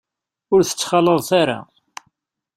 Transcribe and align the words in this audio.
Ur 0.53 0.61
t-ttxalaḍet 0.63 1.29
ara. 1.41 1.59